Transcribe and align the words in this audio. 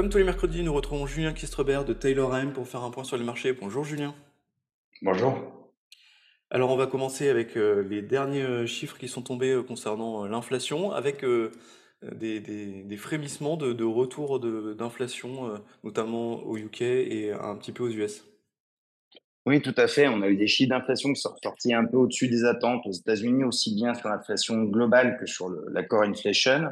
Comme 0.00 0.08
tous 0.08 0.16
les 0.16 0.24
mercredis, 0.24 0.62
nous 0.62 0.72
retrouvons 0.72 1.06
Julien 1.06 1.34
Kistrebert 1.34 1.84
de 1.84 1.92
Taylor 1.92 2.34
M 2.34 2.54
pour 2.54 2.66
faire 2.66 2.84
un 2.84 2.90
point 2.90 3.04
sur 3.04 3.18
les 3.18 3.22
marchés. 3.22 3.52
Bonjour 3.52 3.84
Julien. 3.84 4.14
Bonjour. 5.02 5.38
Alors 6.48 6.70
on 6.70 6.76
va 6.78 6.86
commencer 6.86 7.28
avec 7.28 7.54
euh, 7.58 7.82
les 7.82 8.00
derniers 8.00 8.40
euh, 8.40 8.64
chiffres 8.64 8.96
qui 8.96 9.08
sont 9.08 9.20
tombés 9.20 9.50
euh, 9.50 9.62
concernant 9.62 10.24
l'inflation, 10.24 10.90
avec 10.90 11.22
des, 12.02 12.40
des- 12.40 12.96
frémissements 12.96 13.58
de, 13.58 13.74
de 13.74 13.84
retour 13.84 14.40
de- 14.40 14.72
d'inflation, 14.72 15.62
notamment 15.84 16.44
au 16.44 16.56
UK 16.56 16.80
et 16.80 17.32
un 17.38 17.54
petit 17.56 17.72
peu 17.72 17.82
aux 17.84 17.90
US. 17.90 18.24
Oui, 19.44 19.60
tout 19.60 19.74
à 19.76 19.86
fait. 19.86 20.08
On 20.08 20.22
a 20.22 20.28
eu 20.30 20.36
des 20.38 20.46
chiffres 20.46 20.70
d'inflation 20.70 21.12
qui 21.12 21.20
sont 21.20 21.36
sortis 21.42 21.74
un 21.74 21.84
peu 21.84 21.98
au-dessus 21.98 22.28
des 22.28 22.46
attentes 22.46 22.86
aux 22.86 22.92
États-Unis, 22.92 23.44
aussi 23.44 23.74
bien 23.74 23.92
sur 23.92 24.08
l'inflation 24.08 24.62
globale 24.62 25.18
que 25.20 25.26
sur 25.26 25.50
le- 25.50 25.66
la 25.70 25.82
core 25.82 26.04
inflation. 26.04 26.70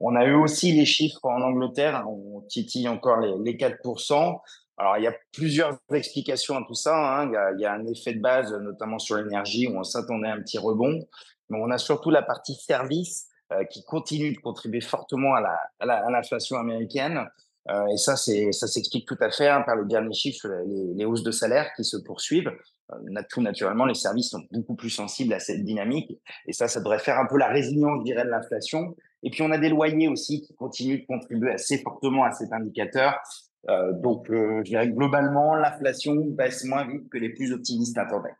On 0.00 0.14
a 0.14 0.24
eu 0.26 0.34
aussi 0.34 0.72
les 0.72 0.84
chiffres 0.84 1.24
en 1.24 1.40
Angleterre. 1.40 2.04
On 2.08 2.42
titille 2.42 2.88
encore 2.88 3.20
les, 3.20 3.34
les 3.42 3.56
4%. 3.56 4.40
Alors, 4.78 4.98
il 4.98 5.04
y 5.04 5.06
a 5.06 5.14
plusieurs 5.32 5.78
explications 5.92 6.56
à 6.56 6.64
tout 6.66 6.74
ça. 6.74 6.94
hein. 7.22 7.30
Il, 7.56 7.60
y 7.62 7.64
a, 7.64 7.72
un 7.72 7.86
effet 7.86 8.12
de 8.12 8.20
base, 8.20 8.52
notamment 8.52 8.98
sur 8.98 9.16
l'énergie, 9.16 9.68
où 9.68 9.78
on 9.78 9.84
s'attendait 9.84 10.28
à 10.28 10.34
un 10.34 10.40
petit 10.42 10.58
rebond. 10.58 11.06
Mais 11.48 11.58
on 11.60 11.70
a 11.70 11.78
surtout 11.78 12.10
la 12.10 12.22
partie 12.22 12.54
service 12.54 13.28
euh, 13.52 13.64
qui 13.64 13.84
continue 13.84 14.32
de 14.34 14.38
contribuer 14.38 14.80
fortement 14.80 15.34
à 15.34 15.40
la- 15.40 15.60
à 15.80 15.86
la- 15.86 16.06
à 16.06 16.10
l'inflation 16.10 16.58
américaine. 16.58 17.24
Euh, 17.70 17.86
et 17.86 17.96
ça, 17.96 18.16
ça 18.16 18.66
s'explique 18.68 19.06
tout 19.08 19.16
à 19.20 19.30
fait 19.30 19.48
hein, 19.48 19.62
par 19.62 19.76
le 19.76 19.86
dernier 19.86 20.12
chiffre 20.12 20.46
les, 20.66 20.94
les 20.94 21.04
hausses 21.04 21.22
de 21.24 21.30
salaire 21.30 21.70
qui 21.74 21.84
se 21.84 21.96
poursuivent. 21.96 22.50
Euh, 22.92 23.22
tout 23.30 23.40
naturellement, 23.40 23.86
les 23.86 23.94
services 23.94 24.30
sont 24.30 24.42
beaucoup 24.52 24.74
plus 24.76 24.90
sensibles 24.90 25.32
à 25.32 25.40
cette 25.40 25.64
dynamique. 25.64 26.12
Et 26.46 26.52
ça, 26.52 26.68
ça 26.68 26.80
devrait 26.80 26.98
faire 26.98 27.18
un 27.18 27.26
peu 27.26 27.38
la 27.38 27.48
résilience, 27.48 28.00
je 28.00 28.04
dirais, 28.04 28.24
de 28.24 28.30
l'inflation. 28.30 28.94
Et 29.26 29.30
puis, 29.30 29.42
on 29.42 29.50
a 29.50 29.58
des 29.58 29.70
loyers 29.70 30.06
aussi 30.06 30.40
qui 30.40 30.54
continuent 30.54 31.00
de 31.00 31.06
contribuer 31.06 31.50
assez 31.50 31.78
fortement 31.78 32.22
à 32.22 32.30
cet 32.30 32.52
indicateur. 32.52 33.18
Euh, 33.68 33.92
donc, 33.92 34.30
euh, 34.30 34.58
je 34.58 34.70
dirais 34.70 34.88
globalement, 34.88 35.56
l'inflation 35.56 36.14
baisse 36.14 36.64
moins 36.64 36.86
vite 36.86 37.08
que 37.10 37.18
les 37.18 37.30
plus 37.30 37.52
optimistes 37.52 37.98
attendaient. 37.98 38.36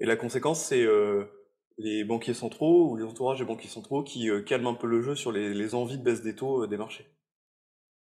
Et 0.00 0.06
la 0.06 0.16
conséquence, 0.16 0.60
c'est 0.60 0.82
euh, 0.82 1.26
les 1.78 2.02
banquiers 2.02 2.34
centraux 2.34 2.90
ou 2.90 2.96
les 2.96 3.04
entourages 3.04 3.38
des 3.38 3.44
banquiers 3.44 3.68
centraux 3.68 4.02
qui 4.02 4.28
calment 4.44 4.66
un 4.66 4.74
peu 4.74 4.88
le 4.88 5.02
jeu 5.02 5.14
sur 5.14 5.30
les, 5.30 5.74
envies 5.76 5.98
de 5.98 6.02
baisse 6.02 6.22
des 6.22 6.34
taux 6.34 6.66
des 6.66 6.76
marchés. 6.76 7.06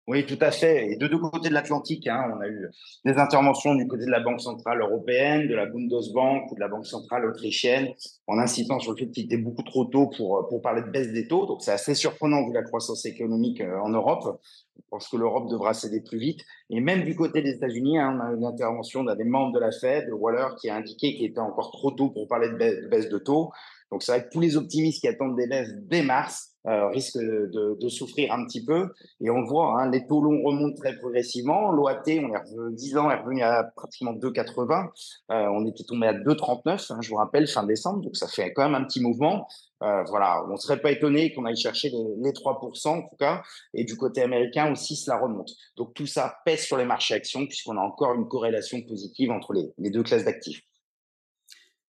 Oui, 0.08 0.27
tout 0.27 0.39
à 0.41 0.50
fait. 0.50 0.91
Et 0.91 0.97
de 0.97 1.06
deux 1.06 1.19
côtés 1.19 1.48
de 1.48 1.55
l'Atlantique, 1.55 2.08
hein, 2.08 2.33
on 2.36 2.41
a 2.41 2.48
eu 2.48 2.69
des 3.05 3.12
interventions 3.19 3.77
du 3.77 3.86
côté 3.86 4.05
de 4.05 4.11
la 4.11 4.19
Banque 4.19 4.41
centrale 4.41 4.81
européenne, 4.81 5.47
de 5.47 5.55
la 5.55 5.67
Bundesbank 5.67 6.50
ou 6.50 6.56
de 6.56 6.61
la 6.61 6.67
Banque 6.67 6.86
centrale 6.86 7.25
autrichienne, 7.25 7.89
en 8.27 8.36
incitant 8.39 8.80
sur 8.80 8.92
le 8.92 8.97
fait 8.98 9.08
qu'il 9.12 9.27
était 9.27 9.36
beaucoup 9.36 9.62
trop 9.62 9.84
tôt 9.84 10.08
pour, 10.08 10.48
pour 10.48 10.61
parler 10.61 10.83
de 10.83 10.91
baisse 10.91 11.12
des 11.12 11.28
taux. 11.28 11.47
Donc, 11.47 11.62
c'est 11.62 11.70
assez 11.70 11.95
surprenant 11.95 12.45
vu 12.45 12.53
la 12.53 12.64
croissance 12.64 13.06
économique 13.06 13.61
euh, 13.61 13.78
en 13.78 13.91
Europe. 13.91 14.41
Je 14.77 14.83
pense 14.91 15.06
que 15.08 15.17
l'Europe 15.17 15.48
devra 15.48 15.73
céder 15.73 16.00
plus 16.00 16.19
vite. 16.19 16.41
Et 16.69 16.80
même 16.80 17.05
du 17.05 17.14
côté 17.14 17.41
des 17.41 17.50
États-Unis, 17.50 17.98
hein, 17.98 18.19
on 18.19 18.27
a 18.27 18.33
eu 18.33 18.36
une 18.39 18.45
intervention 18.45 19.05
d'un 19.05 19.14
des 19.14 19.25
membres 19.25 19.53
de 19.53 19.61
la 19.61 19.70
Fed, 19.70 20.08
Waller, 20.12 20.48
qui 20.61 20.69
a 20.69 20.75
indiqué 20.75 21.14
qu'il 21.14 21.27
était 21.27 21.39
encore 21.39 21.70
trop 21.70 21.92
tôt 21.92 22.11
pour 22.11 22.27
parler 22.27 22.48
de, 22.48 22.89
baisse 22.89 23.08
de 23.08 23.19
taux. 23.19 23.53
Donc, 23.92 24.03
c'est 24.03 24.11
vrai 24.11 24.25
que 24.25 24.30
tous 24.30 24.41
les 24.41 24.56
optimistes 24.56 25.00
qui 25.00 25.06
attendent 25.06 25.36
des 25.36 25.47
baisses 25.47 25.73
dès 25.84 26.03
mars 26.03 26.52
euh, 26.68 26.88
risque 26.88 27.18
de, 27.18 27.77
de, 27.80 27.88
souffrir 27.88 28.32
un 28.32 28.44
petit 28.44 28.64
peu. 28.64 28.88
Et 29.20 29.30
on 29.30 29.42
voit, 29.42 29.80
hein, 29.80 29.91
les 29.91 30.06
taux 30.06 30.20
longs 30.20 30.42
remontent 30.44 30.77
très 30.77 30.96
progressivement. 30.96 31.72
L'OAT, 31.72 32.02
on 32.06 32.10
est 32.10 32.38
revenu, 32.38 32.74
10 32.74 32.96
ans, 32.98 33.10
est 33.10 33.16
revenu 33.20 33.42
à 33.42 33.64
pratiquement 33.74 34.12
2,80. 34.12 34.88
Euh, 35.30 35.46
on 35.52 35.66
était 35.66 35.84
tombé 35.84 36.06
à 36.06 36.12
2,39, 36.12 36.92
hein, 36.92 36.98
je 37.00 37.08
vous 37.10 37.16
rappelle, 37.16 37.48
fin 37.48 37.64
décembre. 37.64 38.02
Donc, 38.02 38.16
ça 38.16 38.28
fait 38.28 38.52
quand 38.52 38.62
même 38.62 38.74
un 38.80 38.84
petit 38.84 39.00
mouvement. 39.00 39.48
Euh, 39.83 40.05
voilà, 40.05 40.44
on 40.48 40.52
ne 40.52 40.56
serait 40.56 40.80
pas 40.80 40.92
étonné 40.92 41.33
qu'on 41.33 41.44
aille 41.44 41.56
chercher 41.56 41.90
les, 41.90 42.05
les, 42.22 42.30
3% 42.30 42.88
en 42.88 43.02
tout 43.02 43.16
cas. 43.18 43.42
Et 43.74 43.84
du 43.84 43.96
côté 43.96 44.22
américain 44.22 44.70
aussi, 44.70 44.94
cela 44.94 45.18
remonte. 45.18 45.50
Donc, 45.77 45.94
tout 45.94 46.06
ça 46.06 46.36
pèse 46.44 46.60
sur 46.60 46.77
les 46.77 46.84
marchés 46.84 47.14
actions 47.14 47.44
puisqu'on 47.46 47.77
a 47.77 47.80
encore 47.80 48.14
une 48.14 48.28
corrélation 48.28 48.80
positive 48.83 49.33
entre 49.33 49.52
les, 49.52 49.73
les 49.79 49.90
deux 49.90 50.05
classes 50.05 50.24
d'actifs. 50.24 50.62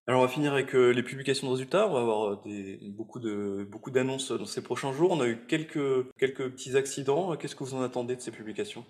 Alors 0.06 0.20
on 0.20 0.24
va 0.24 0.30
finir 0.30 0.52
avec 0.52 0.74
euh, 0.74 0.90
les 0.90 1.02
publications 1.02 1.46
de 1.46 1.52
résultats. 1.52 1.88
On 1.88 1.94
va 1.94 2.00
avoir 2.00 2.40
euh, 2.46 3.64
beaucoup 3.66 3.90
d'annonces 3.90 4.32
dans 4.32 4.44
ces 4.44 4.62
prochains 4.62 4.92
jours. 4.92 5.12
On 5.12 5.20
a 5.20 5.26
eu 5.26 5.38
quelques 5.46 6.12
petits 6.18 6.76
accidents. 6.76 7.36
Qu'est-ce 7.36 7.56
que 7.56 7.64
vous 7.64 7.74
en 7.74 7.82
attendez 7.82 8.16
de 8.16 8.20
ces 8.20 8.30
publications? 8.30 8.84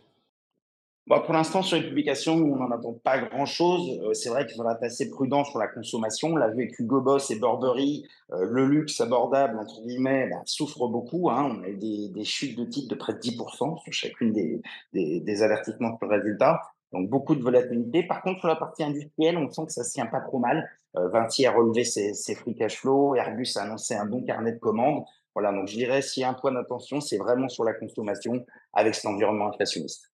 Bon, 1.07 1.21
pour 1.21 1.35
l'instant, 1.35 1.61
sur 1.61 1.77
les 1.77 1.87
publications, 1.87 2.37
on 2.37 2.57
n'en 2.57 2.71
attend 2.71 2.95
pas 2.95 3.19
grand-chose. 3.19 4.01
Euh, 4.05 4.15
c'est 4.15 4.31
vrai 4.31 4.47
qu'il 4.47 4.57
faudra 4.57 4.73
être 4.73 4.85
assez 4.85 5.11
prudent 5.11 5.45
sur 5.45 5.59
la 5.59 5.69
consommation. 5.69 6.29
On 6.29 6.37
l'a 6.37 6.49
vu 6.49 6.63
avec 6.63 6.79
Hugo 6.79 7.03
Boss 7.03 7.31
et 7.31 7.39
Burberry, 7.39 8.07
euh, 8.33 8.47
le 8.49 8.65
luxe 8.67 9.03
abordable, 9.03 9.59
entre 9.59 9.83
guillemets, 9.83 10.31
bah, 10.31 10.41
souffre 10.47 10.89
beaucoup. 10.89 11.29
Hein. 11.29 11.59
On 11.59 11.63
a 11.63 11.69
eu 11.69 11.77
des, 11.77 12.25
chutes 12.25 12.57
de 12.59 12.65
titres 12.65 12.89
de 12.89 12.95
près 12.95 13.13
de 13.13 13.19
10% 13.19 13.83
sur 13.83 13.93
chacune 13.93 14.33
des 14.33 15.43
avertissements 15.43 15.99
sur 15.99 16.09
le 16.09 16.17
résultat. 16.17 16.63
Donc, 16.95 17.11
beaucoup 17.11 17.35
de 17.35 17.43
volatilité. 17.43 18.05
Par 18.05 18.23
contre, 18.23 18.39
sur 18.39 18.49
la 18.49 18.57
partie 18.57 18.85
industrielle, 18.85 19.37
on 19.37 19.51
sent 19.51 19.67
que 19.67 19.73
ça 19.73 19.85
se 19.85 19.93
tient 19.93 20.07
pas 20.07 20.21
trop 20.21 20.39
mal. 20.39 20.71
Euh, 20.97 21.09
Vinci 21.09 21.45
a 21.45 21.53
relevé 21.53 21.85
ses, 21.85 22.15
ses 22.15 22.35
free 22.35 22.55
cash 22.55 22.79
flow. 22.79 23.17
Airbus 23.17 23.57
a 23.57 23.63
annoncé 23.63 23.95
un 23.95 24.07
bon 24.07 24.23
carnet 24.23 24.53
de 24.53 24.59
commandes. 24.59 25.05
Voilà, 25.35 25.53
donc 25.53 25.67
je 25.67 25.75
dirais, 25.75 26.01
s'il 26.01 26.21
y 26.21 26.25
a 26.25 26.31
un 26.31 26.35
point 26.35 26.53
d'attention, 26.53 27.01
c'est 27.01 27.19
vraiment 27.19 27.49
sur 27.49 27.65
la 27.65 27.75
consommation 27.75 28.47
avec 28.73 28.95
cet 28.95 29.07
environnement 29.07 29.49
inflationniste. 29.49 30.13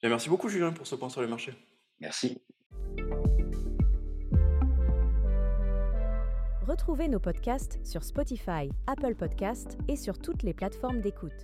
Bien, 0.00 0.10
merci 0.10 0.28
beaucoup, 0.28 0.48
Julien, 0.48 0.72
pour 0.72 0.86
ce 0.86 0.94
point 0.94 1.08
sur 1.08 1.20
les 1.20 1.26
marchés. 1.26 1.52
Merci. 1.98 2.40
Retrouvez 6.62 7.08
nos 7.08 7.18
podcasts 7.18 7.84
sur 7.84 8.04
Spotify, 8.04 8.70
Apple 8.86 9.16
Podcasts 9.16 9.76
et 9.88 9.96
sur 9.96 10.18
toutes 10.18 10.44
les 10.44 10.54
plateformes 10.54 11.00
d'écoute. 11.00 11.42